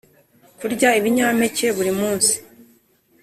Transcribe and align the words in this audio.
Kurya 0.59 0.89
ibinyampeke 0.99 1.67
buri 1.77 1.91
munsi 1.99 2.33